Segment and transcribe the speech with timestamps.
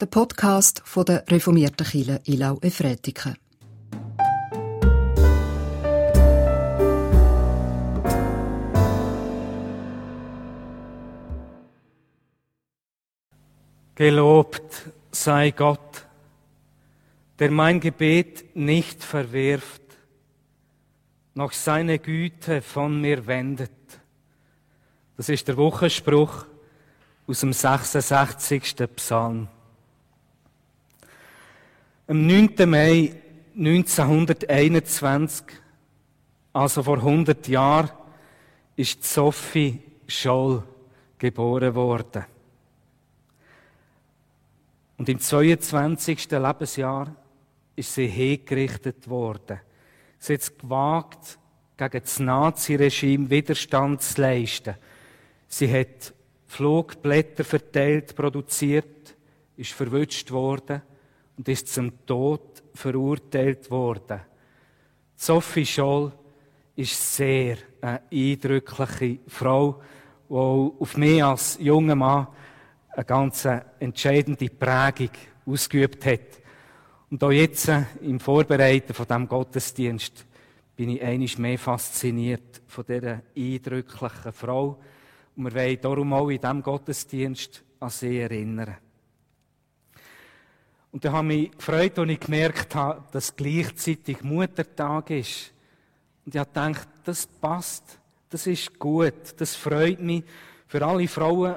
[0.00, 3.36] der Podcast von der reformierten Kirche Ilau Efretiken.
[13.94, 16.06] Gelobt sei Gott,
[17.38, 19.82] der mein Gebet nicht verwirft,
[21.34, 23.70] noch seine Güte von mir wendet.
[25.18, 26.46] Das ist der Wochenspruch
[27.26, 28.76] aus dem 66.
[28.96, 29.48] Psalm.
[32.10, 32.68] Am 9.
[32.68, 33.14] Mai
[33.56, 35.44] 1921,
[36.52, 37.92] also vor 100 Jahren,
[38.74, 40.60] ist Sophie Scholl
[41.18, 42.24] geboren worden.
[44.98, 46.32] Und im 22.
[46.32, 47.14] Lebensjahr
[47.76, 49.60] ist sie hingerichtet worden.
[50.18, 51.38] Sie hat es gewagt,
[51.76, 54.74] gegen das Naziregime Widerstand zu leisten.
[55.46, 56.12] Sie hat
[56.48, 59.14] Flugblätter verteilt, produziert,
[59.56, 60.82] ist verwünscht worden
[61.40, 64.20] und ist zum Tod verurteilt worden.
[65.16, 66.12] Sophie Scholl
[66.76, 69.80] ist sehr eine eindrückliche Frau,
[70.28, 72.26] die auf mich als junger Mann
[72.90, 75.12] eine ganz entscheidende Prägung
[75.46, 76.42] ausgeübt hat.
[77.08, 80.26] Und auch jetzt äh, im Vorbereiten von dem Gottesdienst
[80.76, 84.78] bin ich einiges mehr fasziniert von dieser eindrücklichen Frau.
[85.34, 88.76] Und wir wollen darum auch in diesem Gottesdienst an sie erinnern.
[90.92, 95.52] Und da habe ich mich gefreut, als ich gemerkt habe, dass gleichzeitig Muttertag ist.
[96.24, 100.24] Und ich habe gedacht, das passt, das ist gut, das freut mich
[100.66, 101.56] für alle Frauen,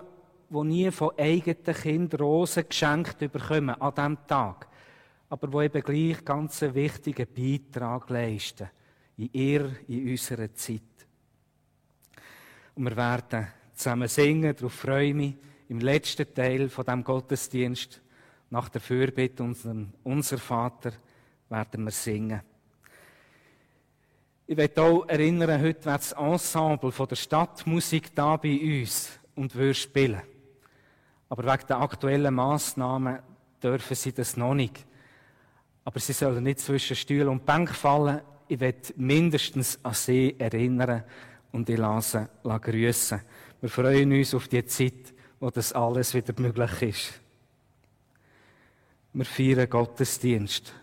[0.49, 4.67] die nie von eigenen Kindern Rosen geschenkt bekommen an diesem Tag,
[5.29, 8.69] aber die eben gleich ganz einen wichtigen Beitrag leisten
[9.17, 10.81] in ihr, in unserer Zeit.
[12.75, 15.35] Und wir werden zusammen singen, darauf freue ich mich,
[15.69, 18.02] im letzten Teil von dem Gottesdienst
[18.53, 20.91] nach der Fürbitte unserem, unser Vater
[21.49, 22.39] werden wir singen.
[24.45, 29.55] Ich möchte auch erinnern, heute wird das Ensemble von der Stadtmusik da bei uns und
[29.55, 30.21] würde spielen.
[31.29, 33.23] Aber wegen der aktuellen Massnahmen
[33.63, 34.85] dürfen sie das noch nicht.
[35.83, 38.21] Aber sie sollen nicht zwischen Stuhl und Bank fallen.
[38.47, 41.03] Ich werde mindestens an sie erinnern
[41.51, 43.19] und ich lasse grüßen.
[43.61, 47.22] Wir freuen uns auf die Zeit, wo das alles wieder möglich ist.
[49.13, 50.73] Wir feiern Gottesdienst.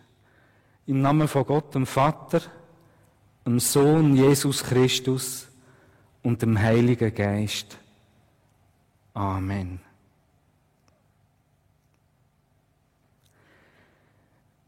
[0.87, 2.41] Im Namen von Gott, dem Vater,
[3.45, 5.49] dem Sohn Jesus Christus
[6.23, 7.77] und dem Heiligen Geist.
[9.15, 9.81] Amen.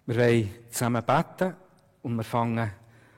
[0.06, 1.54] Wir wollen zusammen beten
[2.02, 2.72] und wir fangen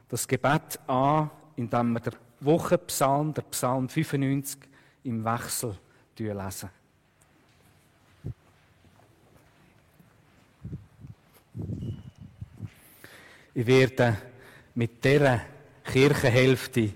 [0.09, 4.61] das Gebet an, indem wir den Wochenpsalm, der Psalm 95,
[5.05, 5.79] im Wechsel
[6.19, 6.69] lesen.
[13.57, 14.17] Ich werde
[14.75, 15.41] mit dieser
[15.85, 16.91] Kirchenhälfte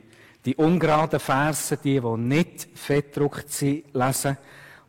[0.44, 4.36] die ungeraden Verse, die, die nicht fettdruckt sind, lesen.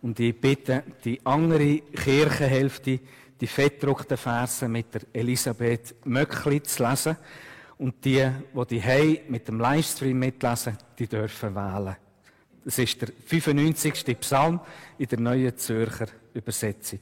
[0.01, 2.99] Und ich bitte die andere Kirchenhälfte,
[3.39, 7.17] die fettdruckten Verse mit der Elisabeth Möckli zu lesen.
[7.77, 11.95] Und die, die die hey mit dem Livestream mitlesen, die dürfen wählen.
[12.65, 14.19] Das ist der 95.
[14.19, 14.59] Psalm
[14.97, 16.99] in der Neuen Zürcher Übersetzung.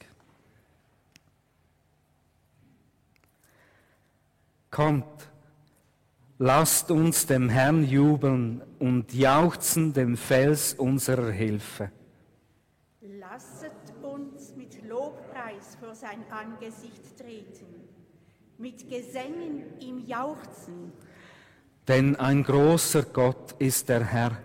[4.69, 5.29] Kommt,
[6.37, 11.91] lasst uns dem Herrn jubeln und jauchzen dem Fels unserer Hilfe.
[13.01, 17.87] Lasset uns mit Lobpreis vor sein Angesicht treten,
[18.57, 20.91] mit Gesängen ihm jauchzen.
[21.87, 24.37] Denn ein großer Gott ist der Herr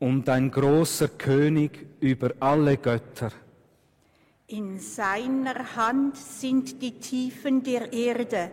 [0.00, 3.30] und ein großer König über alle Götter.
[4.48, 8.50] In seiner Hand sind die Tiefen der Erde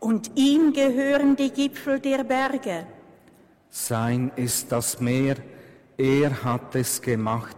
[0.00, 2.86] und ihm gehören die Gipfel der Berge.
[3.68, 5.36] Sein ist das Meer,
[5.96, 7.56] er hat es gemacht,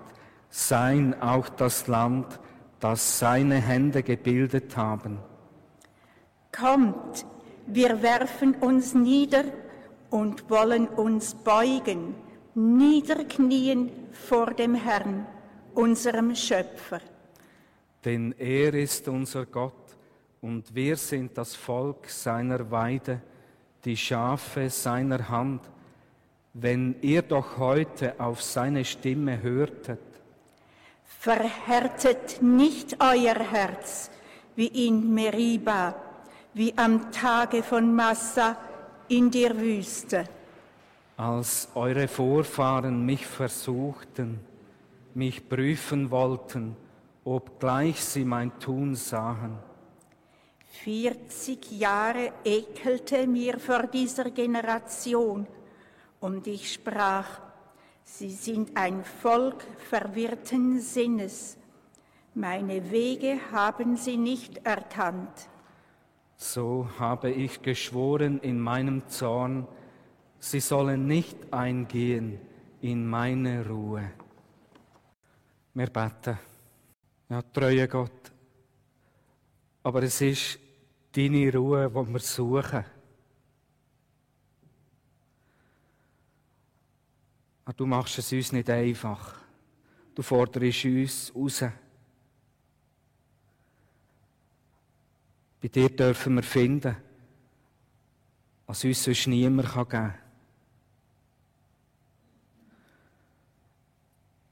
[0.50, 2.26] sein auch das Land,
[2.80, 5.18] das seine Hände gebildet haben.
[6.50, 7.24] Kommt,
[7.66, 9.44] wir werfen uns nieder
[10.10, 12.14] und wollen uns beugen,
[12.54, 15.26] niederknien vor dem Herrn,
[15.74, 17.00] unserem Schöpfer.
[18.04, 19.81] Denn er ist unser Gott
[20.42, 23.22] und wir sind das Volk seiner Weide,
[23.84, 25.62] die Schafe seiner Hand.
[26.52, 30.00] Wenn ihr doch heute auf seine Stimme hörtet,
[31.04, 34.10] verhärtet nicht euer Herz
[34.54, 35.94] wie in Meriba,
[36.52, 38.58] wie am Tage von Massa
[39.08, 40.24] in der Wüste.
[41.16, 44.40] Als eure Vorfahren mich versuchten,
[45.14, 46.76] mich prüfen wollten
[47.24, 49.58] obgleich sie mein Tun sahen.
[50.72, 55.46] Vierzig Jahre ekelte mir vor dieser Generation,
[56.18, 57.40] und ich sprach,
[58.04, 61.58] sie sind ein Volk verwirrten Sinnes,
[62.34, 65.48] meine Wege haben sie nicht erkannt.
[66.36, 69.68] So habe ich geschworen in meinem Zorn,
[70.38, 72.40] sie sollen nicht eingehen
[72.80, 74.10] in meine Ruhe.
[75.74, 76.38] Wir beten.
[77.28, 78.31] Ja, treue Gott.
[79.82, 80.58] Aber es ist
[81.12, 82.84] deine Ruhe, die wir suchen.
[87.64, 89.40] Ah, du machst es uns nicht einfach.
[90.14, 91.64] Du forderst uns raus.
[95.60, 96.96] Bei dir dürfen wir finden,
[98.66, 100.14] was uns sonst niemand geben kann.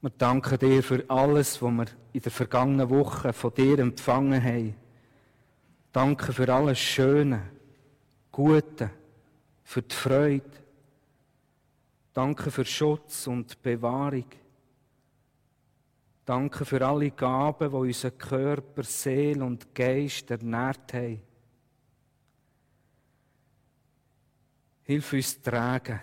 [0.03, 4.75] Wir danken dir für alles, was wir in der vergangenen Woche von dir empfangen haben.
[5.93, 7.51] Danke für alles Schöne,
[8.31, 8.91] Gute,
[9.65, 10.51] für die Freude.
[12.13, 14.27] Danke für Schutz und Bewahrung.
[16.25, 21.23] Danke für alle Gaben, die unseren Körper, Seele und Geist ernährt haben.
[24.83, 26.01] Hilf uns tragen.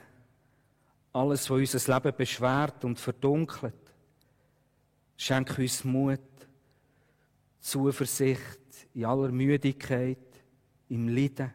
[1.14, 3.94] Alles, was unser Leben beschwert und verdunkelt.
[5.16, 6.20] Schenk uns Mut,
[7.62, 10.18] Zuversicht in aller Müdigkeit,
[10.90, 11.54] im Leiden.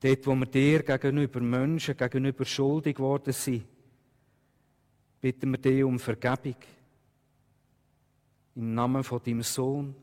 [0.00, 3.64] Dort, wo wir dir gegenüber Menschen, gegenüber schuldig geworden sind,
[5.20, 6.56] bitten wir dich um Vergebung.
[8.54, 9.94] Im Namen von deinem Sohn,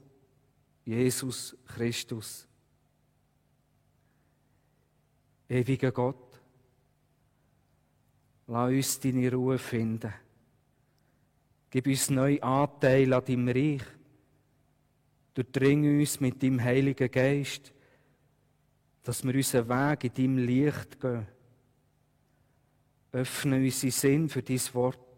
[0.83, 2.47] Jesus Christus.
[5.47, 6.41] Ewiger Gott,
[8.47, 10.13] lass uns deine Ruhe finden.
[11.69, 13.83] Gib uns neu Anteil an deinem Reich.
[15.33, 17.73] Durchdring uns mit deinem Heiligen Geist,
[19.03, 21.27] dass wir unseren Weg in deinem Licht gehen.
[23.13, 25.11] Öffne unseren Sinn für dein Wort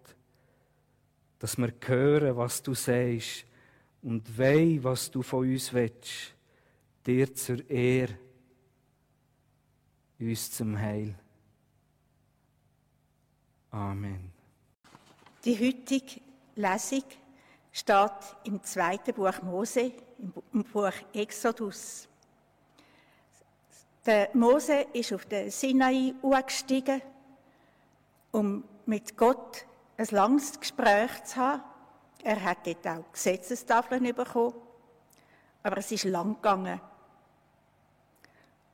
[1.44, 3.44] dass wir hören, was du sagst
[4.02, 6.34] und wei, was du von uns willst,
[7.06, 8.18] dir zur Ehre,
[10.18, 11.14] uns zum Heil.
[13.72, 14.32] Amen.
[15.44, 16.22] Die heutige
[16.56, 17.04] Lesung
[17.74, 19.92] steht im zweiten Buch Mose,
[20.54, 22.08] im Buch Exodus.
[24.06, 26.14] Der Mose ist auf den Sinai
[26.46, 27.02] gestiegen,
[28.32, 29.66] um mit Gott
[29.98, 31.64] ein langes Gespräch zu haben.
[32.24, 34.54] Er hat dort auch Gesetzestafeln bekommen,
[35.64, 36.80] aber es ist lang gegangen.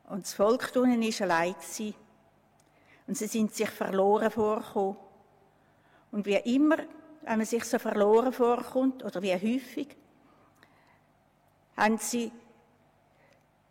[0.09, 1.55] Und das Volk unten war allein.
[3.07, 4.97] Und sie sind sich verloren vorgekommen.
[6.11, 6.77] Und wie immer,
[7.29, 9.95] wenn man sich so verloren vorkommt, oder wie häufig,
[11.77, 12.31] haben sie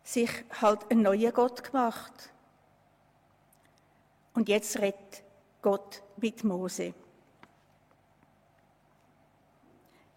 [0.01, 0.29] sich
[0.61, 2.31] halt einen neuen Gott gemacht.
[4.33, 5.23] Und jetzt redet
[5.61, 6.93] Gott mit Mose.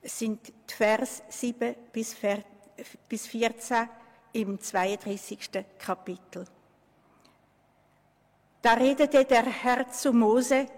[0.02, 3.88] Es sind die Vers 7 bis 14
[4.34, 5.50] im 32.
[5.80, 6.44] Kapitel.
[8.62, 10.68] Da redete der Herr zu Mose,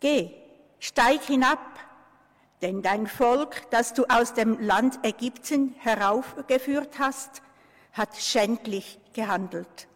[0.00, 0.47] Geh,
[0.78, 1.58] steig hinab,
[2.62, 7.42] denn dein Volk, das du aus dem Land Ägypten heraufgeführt hast,
[7.92, 9.88] hat schändlich gehandelt.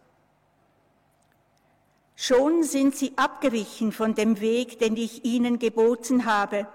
[2.15, 6.67] Schon sind sie abgewichen von dem Weg, den ich ihnen geboten habe,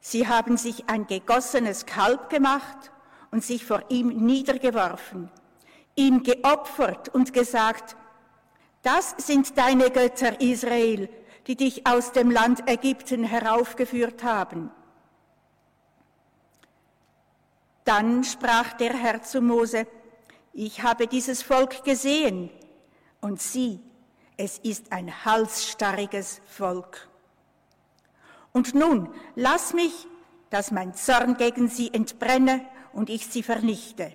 [0.00, 2.90] Sie haben sich ein gegossenes Kalb gemacht
[3.30, 5.30] und sich vor ihm niedergeworfen,
[5.94, 7.96] ihm geopfert und gesagt,
[8.82, 11.10] das sind deine Götter, Israel,
[11.46, 14.70] die dich aus dem Land Ägypten heraufgeführt haben.
[17.84, 19.86] Dann sprach der Herr zu Mose,
[20.52, 22.50] ich habe dieses Volk gesehen
[23.20, 23.80] und sieh,
[24.36, 27.08] es ist ein halsstarriges Volk.
[28.52, 30.06] Und nun lass mich,
[30.50, 34.14] dass mein Zorn gegen sie entbrenne und ich sie vernichte.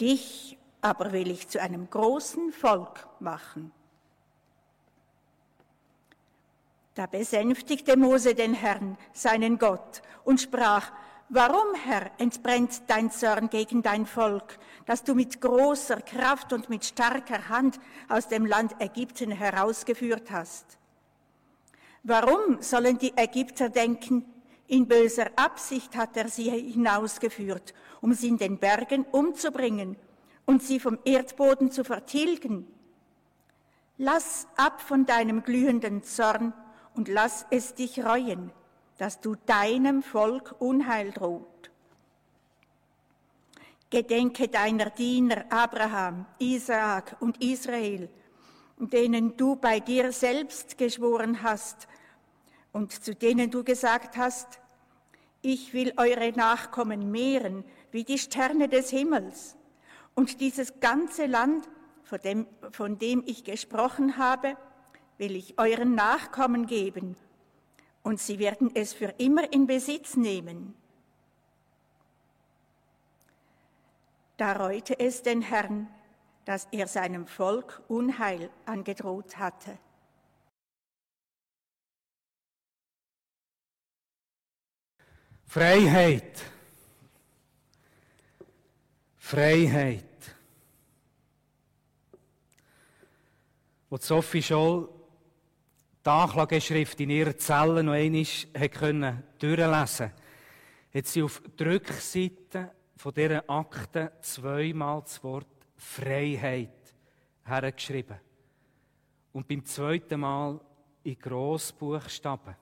[0.00, 3.72] Dich aber will ich zu einem großen Volk machen.
[6.98, 10.90] Da besänftigte Mose den Herrn, seinen Gott, und sprach,
[11.28, 16.84] Warum, Herr, entbrennt dein Zorn gegen dein Volk, das du mit großer Kraft und mit
[16.84, 17.78] starker Hand
[18.08, 20.76] aus dem Land Ägypten herausgeführt hast?
[22.02, 24.24] Warum sollen die Ägypter denken,
[24.66, 29.94] in böser Absicht hat er sie hinausgeführt, um sie in den Bergen umzubringen
[30.46, 32.66] und sie vom Erdboden zu vertilgen?
[33.98, 36.52] Lass ab von deinem glühenden Zorn
[36.98, 38.50] und lass es dich reuen,
[38.96, 41.70] dass du deinem Volk Unheil droht.
[43.88, 48.10] Gedenke deiner Diener Abraham, Isaak und Israel,
[48.78, 51.86] denen du bei dir selbst geschworen hast
[52.72, 54.58] und zu denen du gesagt hast,
[55.40, 57.62] ich will eure Nachkommen mehren
[57.92, 59.56] wie die Sterne des Himmels.
[60.16, 61.68] Und dieses ganze Land,
[62.02, 64.56] von dem, von dem ich gesprochen habe,
[65.18, 67.16] will ich euren Nachkommen geben,
[68.02, 70.74] und sie werden es für immer in Besitz nehmen.
[74.38, 75.88] Da reute es den Herrn,
[76.44, 79.76] dass er seinem Volk Unheil angedroht hatte.
[85.44, 86.40] Freiheit.
[89.16, 90.04] Freiheit.
[93.90, 94.97] Wo Sophie Scholl
[96.08, 100.12] die Anklageschrift in ihrer Zelle noch einmal durchlesen
[100.94, 105.46] hat sie auf die Rückseite von dieser Akte zweimal das Wort
[105.76, 106.94] Freiheit
[107.44, 108.16] hergeschrieben.
[109.34, 110.58] Und beim zweiten Mal
[111.04, 112.56] in Grossbuchstaben.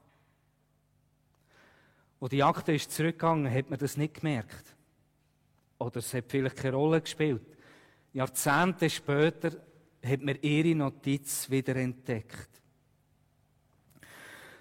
[2.18, 4.74] Wo die Akte ist zurückgegangen, hat man das nicht gemerkt.
[5.78, 7.46] Oder es hat vielleicht keine Rolle gespielt.
[8.12, 9.52] Jahrzehnte später
[10.04, 12.56] hat man ihre Notiz wieder entdeckt.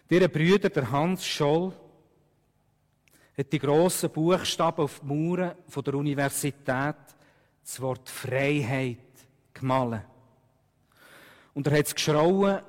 [0.09, 1.73] Ihre Brüder, der Hans Scholl,
[3.37, 6.95] hat die grossen Buchstaben auf die Mauern von der Universität
[7.63, 8.99] das Wort Freiheit
[9.53, 10.05] gemalt.
[11.53, 12.61] Und er hat es geschrauen,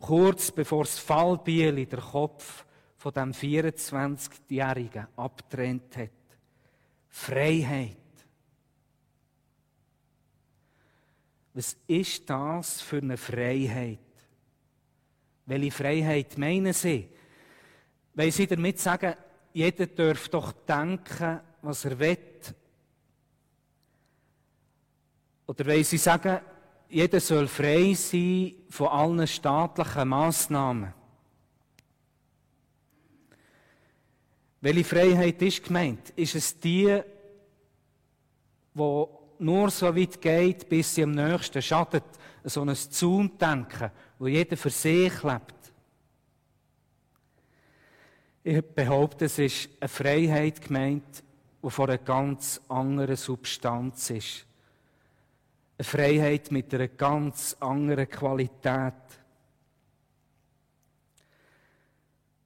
[0.00, 2.64] kurz bevor das Fallbieli der Kopf
[2.96, 6.10] von dem 24-Jährigen abtrennt hat.
[7.08, 7.96] Freiheit.
[11.52, 13.98] Was ist das für eine Freiheit?
[15.50, 17.08] Welche Freiheit meinen Sie?
[18.14, 19.16] Weil Sie damit sagen,
[19.52, 22.18] jeder darf doch denken, was er will.
[25.48, 26.38] Oder weil Sie sagen,
[26.88, 30.94] jeder soll frei sein von allen staatlichen Massnahmen.
[34.60, 36.10] Welche Freiheit ist gemeint?
[36.10, 37.02] Ist es die,
[38.74, 42.04] wo nur so weit geht, bis sie am nächsten schadet,
[42.44, 43.90] so ein Zaundenken,
[44.20, 45.72] wo jeder für sich lebt?
[48.44, 51.24] Ich behaupte, es ist eine Freiheit gemeint,
[51.62, 54.46] die von einer ganz anderen Substanz ist.
[55.78, 58.92] Eine Freiheit mit einer ganz anderen Qualität.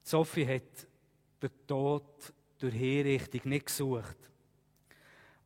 [0.01, 0.87] Sophie hat
[1.41, 4.17] den Tod durch Hinrichtung nicht gesucht.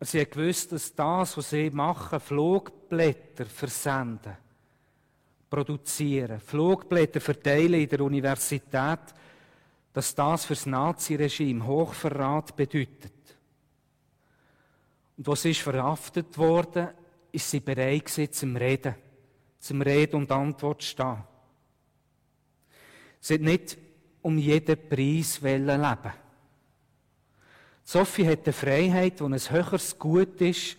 [0.01, 4.37] Sie hat gewusst, dass das, was sie machen, Flugblätter versenden,
[5.49, 8.99] produzieren, Flugblätter verteilen in der Universität,
[9.93, 13.13] dass das für das Naziregime Hochverrat bedeutet.
[15.17, 16.89] Und was ist verhaftet worden,
[17.31, 18.95] ist sie bereit gewesen zum Reden,
[19.59, 21.23] zum Reden und Antwort zu stehen.
[23.19, 23.77] Sie hat nicht
[24.21, 26.13] um jeden Preis leben
[27.83, 30.77] Sophie hat eine Freiheit, die ein höheres Gut ist,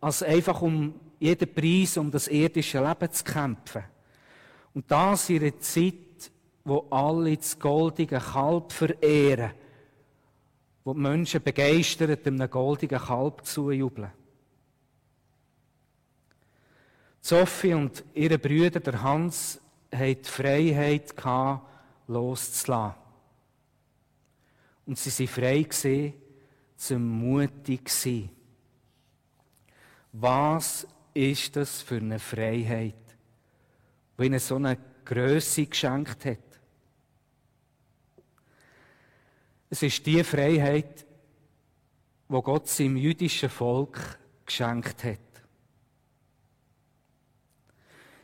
[0.00, 3.82] als einfach um jeden Preis um das irdische Leben zu kämpfen.
[4.74, 6.30] Und das in einer Zeit,
[6.64, 9.52] wo alle das goldige Kalb verehren,
[10.84, 14.10] wo die Menschen begeistert einem goldigen Kalb zujubeln.
[17.20, 19.60] Sophie und ihre Brüder, der Hans,
[19.92, 21.68] hatten die Freiheit gehabt,
[22.08, 22.96] loszulassen.
[24.86, 26.14] Und sie waren frei gewesen,
[26.76, 28.28] zum mutig sein.
[30.12, 32.94] Was ist das für eine Freiheit,
[34.22, 36.38] die ihnen so eine Größe geschenkt hat?
[39.68, 41.06] Es ist die Freiheit,
[42.28, 45.18] wo Gott seinem jüdischen Volk geschenkt hat.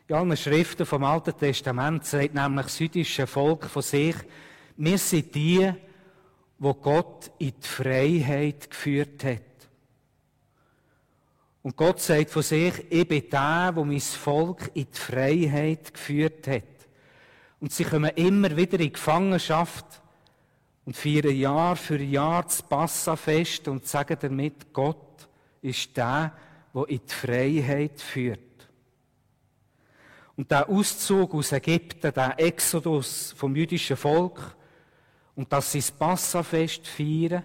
[0.06, 4.16] In allen Schriften vom Alten Testament sagt nämlich das jüdische Volk von sich,
[4.76, 5.70] wir sind die,
[6.58, 9.47] wo Gott in die Freiheit geführt hat.
[11.68, 16.46] Und Gott sagt von sich, ich bin der, wo mein Volk in die Freiheit geführt
[16.46, 16.62] hat.
[17.60, 19.84] Und sie kommen immer wieder in Gefangenschaft
[20.86, 25.28] und feiern Jahr für Jahr das Passafest und sagen damit, Gott
[25.60, 26.32] ist der,
[26.72, 28.40] der in die Freiheit führt.
[30.36, 34.56] Und der Auszug aus Ägypten, der Exodus vom jüdischen Volk
[35.34, 37.44] und dass sie das Passafest feiern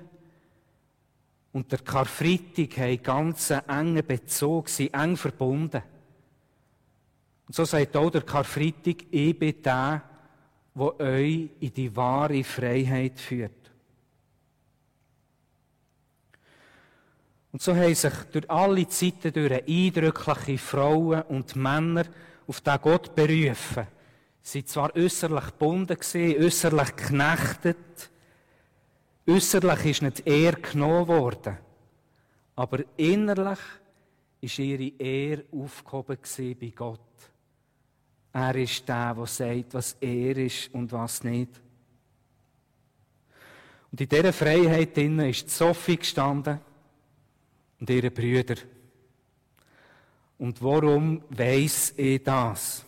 [1.54, 5.84] und der Karfreitag haben ganz engen Bezug, sie eng verbunden.
[7.48, 10.02] Und so sagt auch der Karfreitag, ich bin der,
[10.74, 13.52] wo euch in die wahre Freiheit führt.
[17.52, 22.06] Und so haben sich durch alle Zeiten durch eindrückliche Frauen und Männer
[22.48, 23.86] auf den Gott berufen.
[24.42, 28.10] Sie waren zwar äußerlich gebunden, äußerlich geknechtet,
[29.28, 31.58] äußerlich ist nicht er genommen worden,
[32.56, 33.60] aber innerlich
[34.42, 36.18] ist ihre Ehre aufgehoben
[36.60, 37.00] bei Gott.
[38.34, 41.62] Er ist der, der sagt, was er ist und was nicht.
[43.92, 46.60] Und in dieser Freiheit ist Sophie gestanden
[47.80, 48.56] und ihre Brüder.
[50.40, 52.84] Und warum weiß ich das?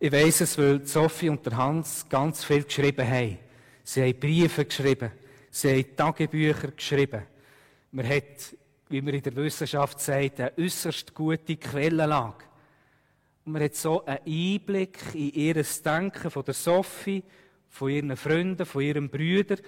[0.00, 3.38] Ich weiß es, weil Sophie und Hans ganz viel geschrieben haben.
[3.88, 5.12] Sie haben Briefe geschrieben.
[5.48, 7.22] Sie haben Tagebücher geschrieben.
[7.92, 8.56] Man hat,
[8.88, 12.46] wie man in der Wissenschaft sagt, eine äußerst gute Quellenlage.
[13.44, 17.22] Und man hat so einen Einblick in ihr Denken von der Sophie,
[17.68, 19.60] von ihren Freunden, von ihren Brüdern.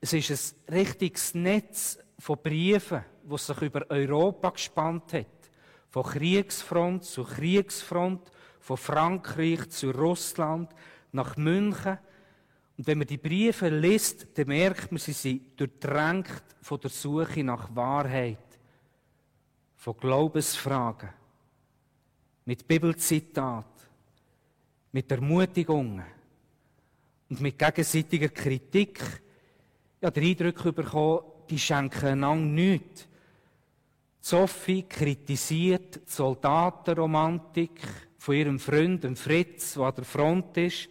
[0.00, 5.26] Es ist ein richtiges Netz von Briefen, das sich über Europa gespannt hat.
[5.90, 10.70] Von Kriegsfront zu Kriegsfront, von Frankreich zu Russland,
[11.10, 11.98] nach München.
[12.76, 17.44] Und wenn man die Briefe liest, dann merkt man, sie sind durchdrängt von der Suche
[17.44, 18.38] nach Wahrheit,
[19.76, 21.10] von Glaubensfragen,
[22.44, 23.66] mit Bibelzitat,
[24.90, 26.04] mit Ermutigungen
[27.28, 29.00] und mit gegenseitiger Kritik.
[30.00, 33.08] Ja, den Eindruck bekommen, die schenken einander nichts.
[34.20, 37.80] Sophie kritisiert die Soldatenromantik
[38.18, 40.88] von ihrem Freund, Fritz, der an der Front ist.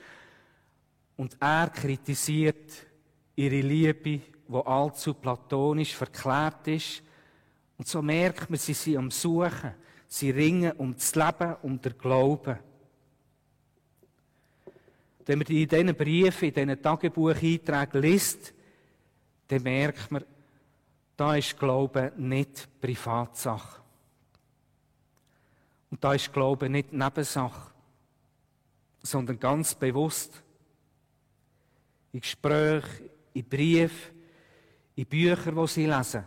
[1.17, 2.71] Und er kritisiert
[3.35, 7.03] ihre Liebe, die allzu platonisch verklärt ist.
[7.77, 9.73] Und so merkt man, sie sind am Suchen.
[10.07, 12.59] Sie ringen um das Leben, um den Glauben.
[15.25, 18.53] Wenn man in diesen Briefen, in diesen Tagebucheinträgen liest,
[19.47, 20.23] dann merkt man,
[21.15, 23.81] da ist Glaube nicht Privatsache.
[25.89, 27.71] Und da ist Glaube nicht Nebensache,
[29.01, 30.42] sondern ganz bewusst
[32.13, 34.13] in Gesprächen, in Briefen,
[34.95, 36.23] in Büchern, die sie lesen.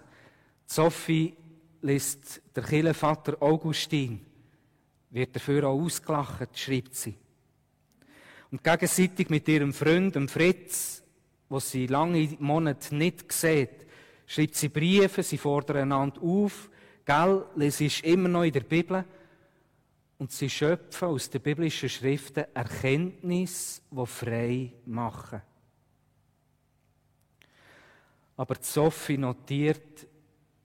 [0.67, 1.35] Sophie
[1.83, 4.21] liest der Kirchenvater Augustin,
[5.11, 7.15] wird dafür auch ausgelacht, schreibt sie.
[8.51, 11.03] Und gegenseitig mit ihrem Freund, dem Fritz,
[11.49, 13.87] wo sie lange Monate nicht sieht,
[14.27, 16.69] schreibt sie Briefe, sie fordern einander auf.
[17.05, 19.05] Gell, es ist immer noch in der Bibel.
[20.19, 25.43] Und sie schöpfen aus den biblischen Schriften Erkenntnis, die frei machen.
[28.37, 30.07] Aber Sophie notiert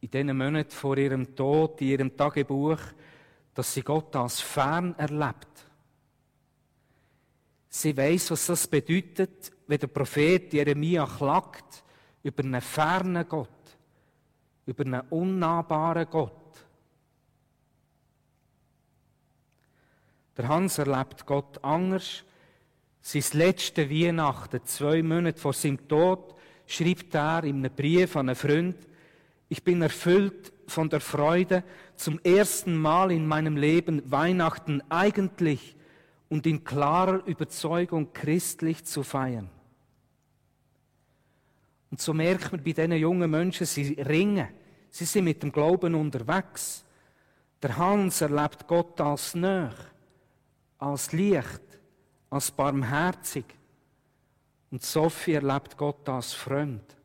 [0.02, 2.80] in diesen Monaten vor ihrem Tod, in ihrem Tagebuch,
[3.54, 5.48] dass sie Gott als fern erlebt.
[7.70, 11.84] Sie weiß, was das bedeutet, wenn der Prophet Jeremia klagt
[12.24, 13.48] über einen fernen Gott,
[14.66, 16.34] über einen unnahbaren Gott.
[20.36, 22.24] Der Hans erlebt Gott anders.
[23.02, 26.36] Sein letzte Weihnachten, zwei Monate vor seinem Tod,
[26.72, 28.78] schreibt er in einem Brief an einen Freund,
[29.50, 31.64] ich bin erfüllt von der Freude,
[31.98, 35.76] zum ersten Mal in meinem Leben Weihnachten eigentlich
[36.30, 39.50] und in klarer Überzeugung christlich zu feiern.
[41.90, 44.48] Und so merkt man bei diesen jungen Menschen, sie ringen.
[44.90, 46.86] Sie sind mit dem Glauben unterwegs.
[47.62, 49.76] Der Hans erlebt Gott als Nöch,
[50.78, 51.62] als Licht,
[52.30, 53.44] als barmherzig.
[54.72, 56.96] Und Sophie erlebt Gott als fremd,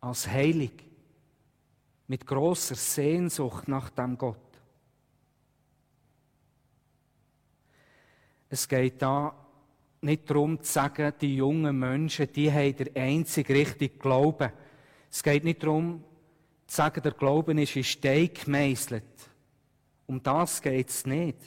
[0.00, 0.72] als heilig,
[2.08, 4.36] mit großer Sehnsucht nach dem Gott.
[8.48, 9.34] Es geht da
[10.00, 14.52] nicht darum zu sagen, die jungen Menschen, die haben der einzig richtige Glauben.
[15.10, 16.04] Es geht nicht darum
[16.66, 19.04] zu sagen, der Glauben ist in Stein gemeißelt.
[20.06, 21.38] Um das geht es nicht.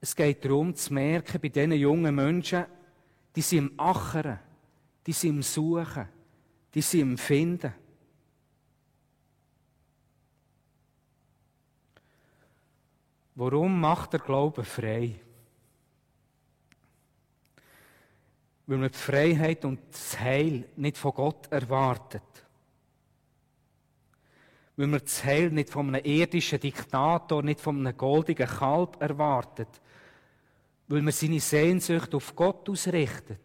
[0.00, 2.66] Es geht darum zu merken, bei diesen jungen Menschen,
[3.34, 4.38] die sind im Achern,
[5.06, 6.08] die sind im Suchen,
[6.74, 7.72] die sind im Finden.
[13.34, 15.20] Warum macht der Glaube frei?
[18.68, 22.22] weil man die Freiheit und das Heil nicht von Gott erwartet.
[24.76, 29.68] Weil man das Heil nicht von einem irdischen Diktator, nicht von einem goldigen Kalb erwartet.
[30.88, 33.40] Weil man seine Sehnsucht auf Gott ausrichtet.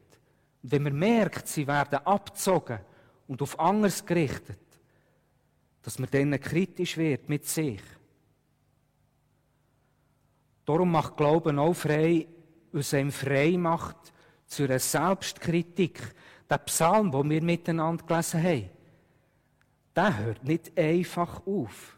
[0.62, 2.80] Und wenn man merkt, sie werden abgezogen
[3.28, 4.60] und auf anders gerichtet,
[5.82, 7.82] dass man dann kritisch wird mit sich.
[10.66, 12.28] Darum macht Glauben auch frei,
[12.72, 14.14] was einem frei macht
[14.46, 16.00] zu einer Selbstkritik.
[16.50, 18.70] Der Psalm, den wir miteinander gelesen haben,
[19.96, 21.98] der hört nicht einfach auf.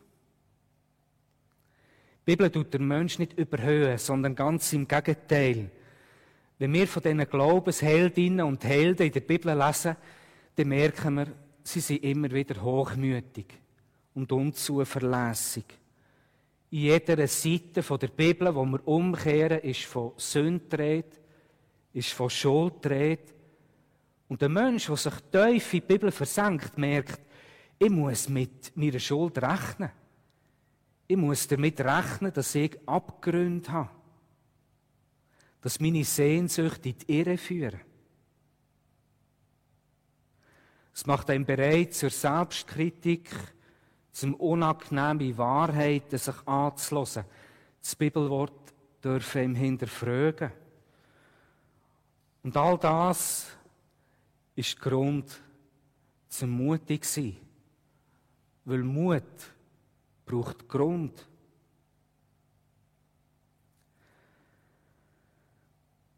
[2.25, 5.69] Die Bibel tut den Menschen nicht überhöhen, sondern ganz im Gegenteil.
[6.57, 9.95] Wenn wir von diesen Glaubensheldinnen und Helden in der Bibel lesen,
[10.55, 11.27] dann merken wir,
[11.63, 13.45] sie sind immer wieder hochmütig
[14.15, 15.65] und unzuverlässig.
[16.71, 21.03] In jeder Seite der Bibel, wo wir umkehren, ist von Sünde
[21.93, 22.87] ist von Schuld
[24.27, 27.21] Und der Mensch, der sich tief in die Bibel versenkt, merkt,
[27.77, 29.91] ich muss mit meiner Schuld rechnen.
[31.07, 33.89] Ich muss damit rechnen, dass ich Abgründe habe.
[35.61, 37.81] Dass meine Sehnsüchte in die Irre führen.
[40.93, 43.29] Es macht einen bereit zur Selbstkritik,
[44.11, 47.25] zum unangenehmen Wahrheiten sich anzuhören.
[47.81, 50.51] Das Bibelwort dürfen ihm hinterfragen.
[52.43, 53.47] Und all das
[54.55, 55.41] ist Grund
[56.29, 57.35] zum mutig sein.
[58.63, 59.23] Weil Mut
[60.25, 61.27] braucht Grund.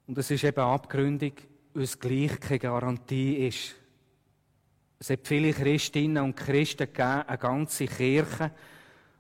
[0.08, 3.76] Und es ist eben abgründig, weil es gleich keine Garantie ist.
[5.00, 8.52] Es hat viele Christinnen und Christen gegeben, eine ganze Kirche,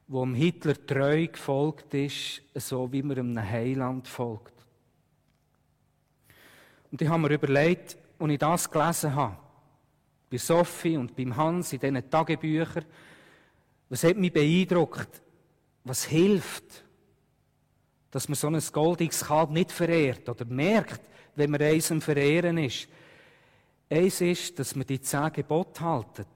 [0.07, 4.53] wo dem Hitler treu gefolgt ist, so wie man einem Heiland folgt.
[6.89, 9.37] Und ich habe mir überlegt, als ich das gelesen habe,
[10.29, 12.85] bei Sophie und beim Hans in diesen Tagebüchern,
[13.89, 15.21] was hat mich beeindruckt?
[15.83, 16.83] Was hilft,
[18.11, 21.01] dass man so ein goldiges Kalb nicht verehrt oder merkt,
[21.35, 22.87] wenn man eins am Verehren ist?
[23.89, 26.27] Eins ist, dass man die zehn Gebote haltet.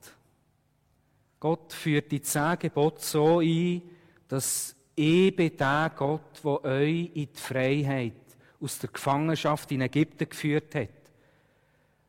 [1.38, 3.82] Gott führt die zehn Gebote so ein,
[4.28, 8.14] dass ich bin der Gott, der euch in die Freiheit
[8.60, 10.88] aus der Gefangenschaft in Ägypten geführt hat.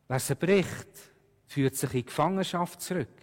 [0.08, 0.88] Wer sie bricht,
[1.48, 3.23] führt sich in die Gefangenschaft zurück.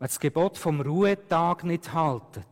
[0.00, 2.46] Wer das Gebot vom Ruhetag nicht haltet,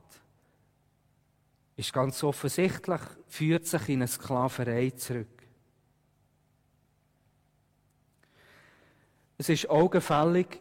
[1.77, 5.43] ist ganz offensichtlich, führt sich in eine Sklaverei zurück.
[9.39, 10.61] Es ist augenfällig,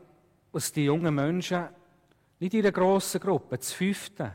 [0.53, 1.67] was die jungen Menschen
[2.39, 4.31] nicht in einer grossen Gruppe, zu fünften,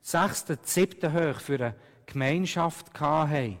[0.00, 1.74] sechsten, siebten hoch für eine
[2.06, 3.58] Gemeinschaft hatten.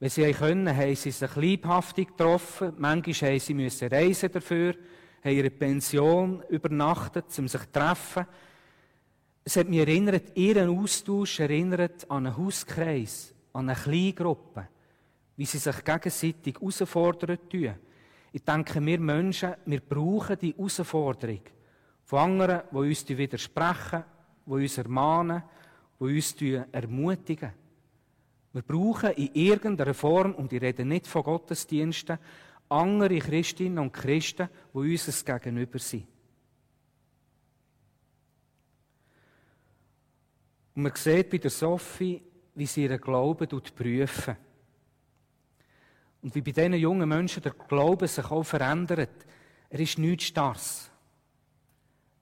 [0.00, 2.72] Wenn sie können, haben sie sich liebhaftig getroffen.
[2.78, 4.76] Manchmal haben sie müssen reisen dafür
[5.24, 8.26] haben ihre Pension übernachtet, um sich zu treffen.
[9.42, 14.68] Es hat mich erinnert, ihren Austausch erinnert an einen Hauskreis, an eine Kleingruppe,
[15.36, 17.74] wie sie sich gegenseitig herausfordern tun.
[18.32, 21.40] Ich denke, wir Menschen, wir brauchen die Herausforderung
[22.04, 24.04] von anderen, die uns widersprechen,
[24.46, 25.42] die uns ermahnen,
[26.00, 26.34] die uns
[26.72, 27.52] ermutigen.
[28.52, 32.18] Wir brauchen in irgendeiner Form, und ich rede nicht von Gottesdiensten,
[32.68, 36.06] andere Christinnen und Christen, die uns gegenüber sind.
[40.74, 42.22] Und man sieht bei der Sophie,
[42.54, 44.36] wie sie ihren Glauben prüfen.
[46.22, 49.26] Und wie bei diesen jungen Menschen der Glaube sich auch verändert.
[49.68, 50.90] Er ist nichts Starres.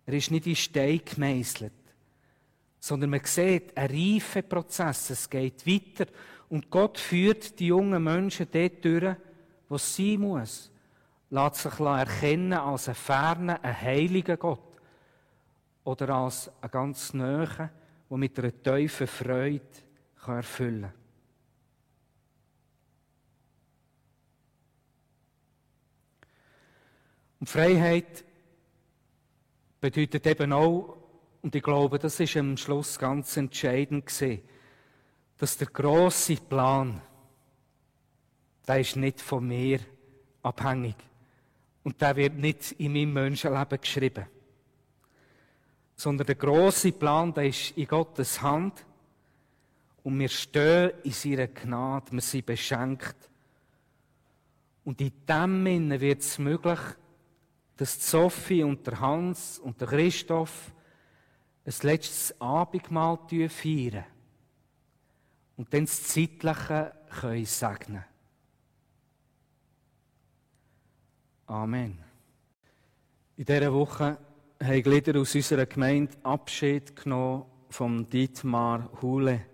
[0.05, 1.73] Er ist nicht in Stein gemeißelt.
[2.81, 5.11] Sondern man sieht einen reifen Prozess.
[5.11, 6.11] Es geht weiter.
[6.49, 9.17] Und Gott führt die jungen Menschen dort durch,
[9.73, 10.71] was sein muss,
[11.31, 14.77] lässt sich erkennen als ein ferner, ein heiliger Gott
[15.85, 17.71] oder als ein ganz nahen,
[18.09, 19.63] der mit einer tiefen Freude
[20.27, 20.93] erfüllen kann.
[27.41, 28.25] Und Freiheit
[29.81, 30.97] bedeutet eben auch,
[31.43, 34.43] und ich glaube, das ist am Schluss ganz entscheidend gesehen,
[35.39, 37.01] dass der große Plan,
[38.67, 39.81] der ist nicht von mir
[40.43, 40.97] abhängig.
[41.85, 44.27] Und der wird nicht in meinem Menschenleben geschrieben.
[45.97, 48.85] Sondern der große Plan, der ist in Gottes Hand.
[50.05, 53.17] Und wir stehen in seiner Gnade, wir sind beschenkt.
[54.85, 56.81] Und in dem Sinne wird es möglich,
[57.77, 60.73] dass Sophie und der Hans und der Christoph
[61.65, 64.05] ein letztes Abendmahl feiern
[65.57, 68.05] und dann das Zeitliche können segnen
[71.47, 71.99] Amen.
[73.37, 74.19] In dieser Woche
[74.63, 79.47] haben Glieder aus unserer Gemeinde Abschied genommen von Dietmar Hule,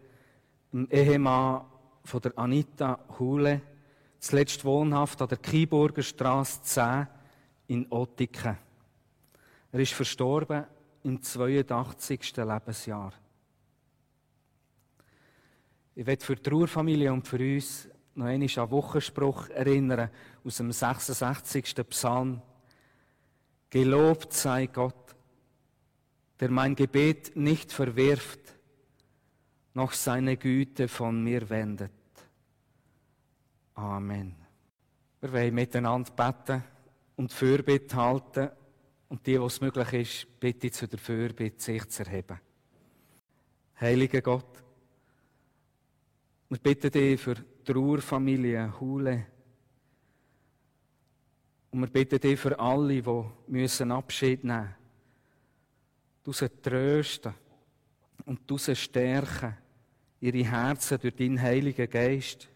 [0.72, 1.64] dem Ehemann
[2.04, 3.62] von der Anita Hule,
[4.18, 7.06] zuletzt wohnhaft an der Kieburger Straße 10
[7.68, 8.58] in Ottiken.
[9.72, 10.64] Er ist verstorben
[11.04, 12.36] im 82.
[12.36, 13.12] Lebensjahr.
[15.94, 20.10] Ich werde für die Trauerfamilie und für uns noch einmal an Wochenspruch erinnern
[20.48, 21.74] aus dem 66.
[21.90, 22.40] Psalm.
[23.68, 25.14] Gelobt sei Gott,
[26.40, 28.40] der mein Gebet nicht verwirft,
[29.74, 31.92] noch seine Güte von mir wendet.
[33.74, 34.34] Amen.
[35.20, 36.64] Wir wollen miteinander beten
[37.16, 38.48] und Fürbitte halten
[39.10, 42.40] und die, was möglich ist, bitte zu der Fürbitte sich zu erheben.
[43.78, 44.64] Heiliger Gott,
[46.48, 49.26] wir bitten dich für die Trauerfamilie Hule.
[51.70, 54.74] Und wir bitten dich für alle, die müssen Abschied nehmen müssen.
[56.24, 57.34] Du sie trösten
[58.24, 59.56] und du sie stärken,
[60.20, 62.48] ihre Herzen durch deinen Heiligen Geist.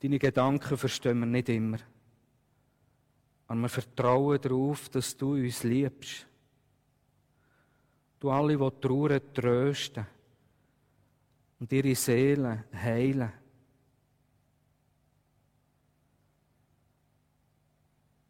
[0.00, 1.78] Deine Gedanken verstehen wir nicht immer.
[3.46, 6.26] Aber wir vertrauen darauf, dass du uns liebst.
[8.18, 10.06] Du alle, die trauern, trösten
[11.58, 13.32] und ihre Seelen heilen.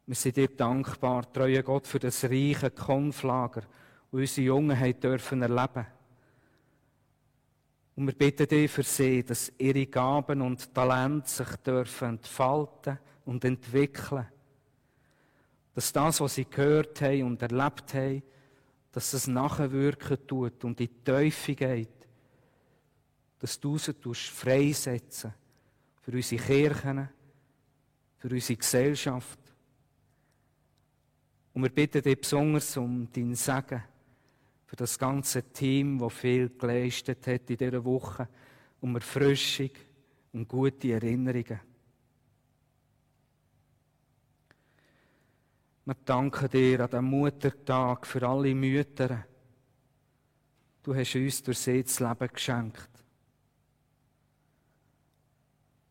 [0.06, 3.70] Wir sind dir dankbar, treuer Gott, für das reiche Konflager, das
[4.10, 5.86] unsere Jungen haben dürfen erleben.
[7.94, 13.44] Und wir bitten dich für sie, dass ihre Gaben und Talente sich dürfen entfalten und
[13.44, 14.26] entwickeln.
[15.74, 18.22] Dass das, was sie gehört haben und erlebt haben,
[18.90, 22.02] dass es nachwirken tut und in die Teufel geht
[23.42, 25.34] dass du sie freisetzen
[26.00, 27.08] für unsere Kirchen,
[28.18, 29.38] für unsere Gesellschaft.
[31.54, 33.82] Und wir bitten dich besonders um dein Segen
[34.64, 38.26] für das ganze Team, das viel geleistet hat in dieser Woche,
[38.80, 39.70] um Erfrischung
[40.32, 41.60] und gute Erinnerungen.
[45.84, 49.26] Wir danken dir an diesem Muttertag für alle Mütter.
[50.82, 52.88] Du hast uns durch sie das Leben geschenkt.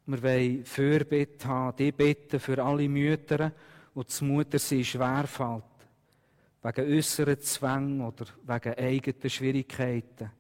[0.06, 3.52] Wir wollen Fürbitte haben, die bitten für alle Mütter,
[3.94, 5.64] wo das Muttersein schwerfällt.
[6.64, 10.32] Wegen äußeren Zwängen oder wegen eigenen Schwierigkeiten.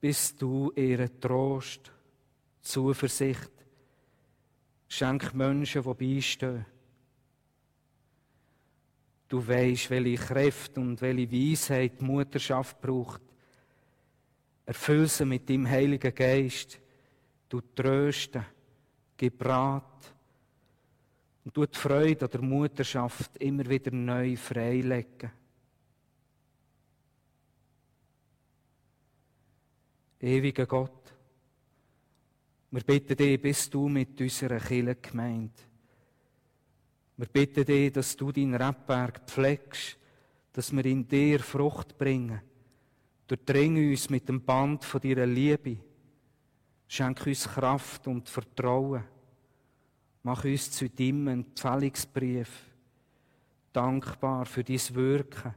[0.00, 1.92] Bist du ihren Trost,
[2.60, 3.52] Zuversicht,
[4.88, 6.66] schenk Menschen, die beistehen.
[9.28, 13.22] Du weisst, welche Kräfte und welche Weisheit die Mutterschaft braucht.
[14.66, 16.82] Erfüll sie mit dem Heiligen Geist
[17.52, 18.44] du trösten,
[19.16, 20.14] gib Rat
[21.44, 25.30] und du die Freude an der Mutterschaft immer wieder neu freilegen.
[30.20, 31.12] Ewiger Gott,
[32.70, 35.52] wir bitten dich, bist du mit unserer Kirche gemeint.
[37.16, 39.98] Wir bitten dich, dass du deinen Rebberg pflegst,
[40.52, 42.40] dass wir in dir Frucht bringen.
[43.26, 45.78] Durchdring uns mit dem Band von deiner Liebe
[46.92, 49.02] Schenk uns Kraft und Vertrauen.
[50.24, 52.48] Mach uns zu deinem Empfehlungsbrief.
[53.72, 55.54] Dankbar für dein Wirken.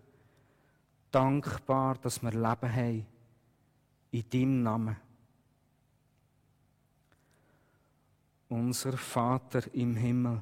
[1.12, 3.06] Dankbar, dass wir Leben haben.
[4.12, 4.96] In deinem Namen.
[8.50, 10.42] Unser Vater im Himmel,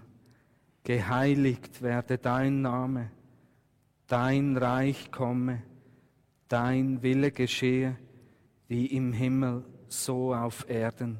[0.83, 3.11] geheiligt werde dein Name,
[4.07, 5.63] dein Reich komme,
[6.47, 7.97] dein Wille geschehe,
[8.67, 11.19] wie im Himmel so auf Erden.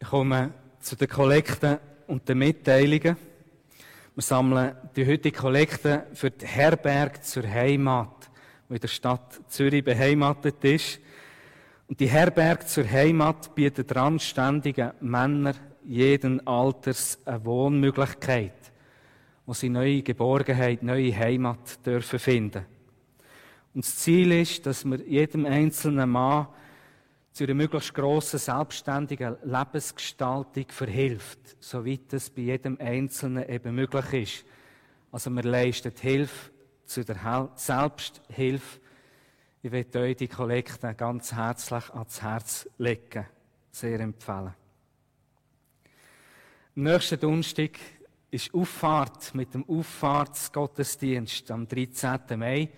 [0.00, 3.16] Ich komme zu den Kollekten und den Mitteilungen.
[4.14, 8.30] Wir sammeln die heutige Kollekte für die Herberg zur Heimat,
[8.68, 11.00] die in der Stadt Zürich beheimatet ist.
[11.88, 18.72] Und die Herberg zur Heimat bietet randständigen Männern jeden Alters eine Wohnmöglichkeit,
[19.46, 22.64] wo sie neue Geborgenheit, neue Heimat dürfen finden.
[23.74, 26.46] Und das Ziel ist, dass wir jedem einzelnen Mann
[27.34, 34.46] zu einer möglichst grossen selbstständigen Lebensgestaltung verhilft, soweit es bei jedem Einzelnen eben möglich ist.
[35.10, 36.52] Also wir leisten Hilfe
[36.84, 38.80] zu der Selbsthilfe.
[39.62, 43.26] Ich möchte euch die Kollekte ganz herzlich ans Herz legen.
[43.72, 44.54] Sehr empfehlen.
[46.76, 47.80] Am nächsten Donnerstag
[48.30, 52.20] ist Auffahrt mit dem Auffahrtsgottesdienst am 13.
[52.36, 52.68] Mai.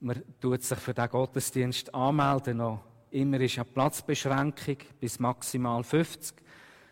[0.00, 6.36] Man tut sich für diesen Gottesdienst anmelden noch Immer ist eine Platzbeschränkung bis maximal 50.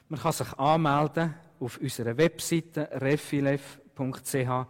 [0.09, 4.33] Man kann sich anmelden auf unserer Webseite refilev.ch.
[4.33, 4.67] Das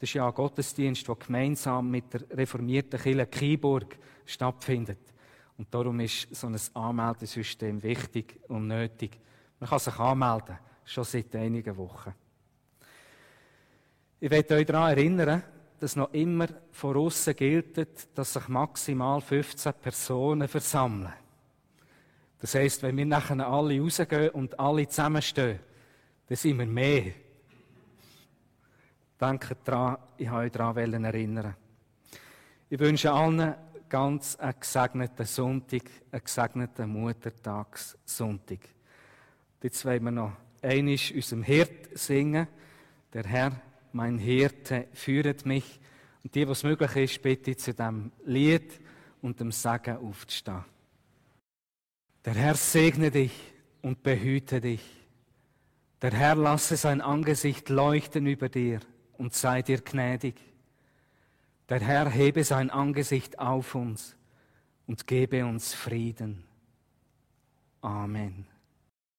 [0.00, 4.98] ist ja ein Gottesdienst, der gemeinsam mit der reformierten Kirche Kiburg stattfindet.
[5.56, 9.18] Und darum ist so ein Anmeldesystem wichtig und nötig.
[9.60, 12.12] Man kann sich anmelden, schon seit einigen Wochen.
[14.20, 15.42] Ich möchte euch daran erinnern,
[15.80, 17.86] dass noch immer von außen gilt,
[18.16, 21.12] dass sich maximal 15 Personen versammeln.
[22.40, 25.58] Das heisst, wenn wir nachher alle rausgehen und alle zusammenstehen,
[26.26, 27.12] dann sind wir mehr.
[29.20, 31.56] Denkt daran, ich habe euch daran erinnern.
[32.70, 33.54] Ich wünsche allen
[33.88, 38.60] ganz einen gesegneten Sonntag, einen gesegneten Muttertagssonntag.
[39.62, 42.46] Jetzt wollen wir noch einisch unserem Hirt singen.
[43.12, 43.52] Der Herr
[43.92, 45.80] mein Hirte, führet mich.
[46.22, 48.80] Und die, was möglich ist, bitte zu dem Lied
[49.22, 50.64] und dem Segen aufzustehen.
[52.24, 53.32] Der Herr segne dich
[53.82, 54.82] und behüte dich.
[56.02, 58.80] Der Herr lasse sein Angesicht leuchten über dir
[59.16, 60.36] und sei dir gnädig.
[61.68, 64.16] Der Herr hebe sein Angesicht auf uns
[64.86, 66.44] und gebe uns Frieden.
[67.80, 68.46] Amen.